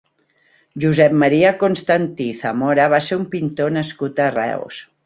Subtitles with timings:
[0.85, 4.87] Josep Maria Constantí Zamora va ser un pintor nascut a Reus.